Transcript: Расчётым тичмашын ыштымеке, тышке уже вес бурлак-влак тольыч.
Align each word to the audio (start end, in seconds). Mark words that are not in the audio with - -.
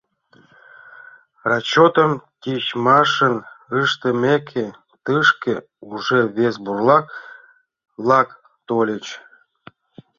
Расчётым 1.49 2.11
тичмашын 2.41 3.35
ыштымеке, 3.81 4.65
тышке 5.03 5.55
уже 5.91 6.19
вес 6.35 6.55
бурлак-влак 6.65 8.27
тольыч. 8.67 9.05